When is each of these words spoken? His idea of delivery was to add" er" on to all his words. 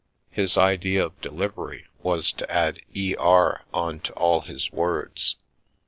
His 0.31 0.57
idea 0.57 1.05
of 1.05 1.21
delivery 1.21 1.85
was 2.01 2.31
to 2.31 2.51
add" 2.51 2.81
er" 3.21 3.61
on 3.71 3.99
to 3.99 4.11
all 4.13 4.41
his 4.41 4.71
words. 4.71 5.35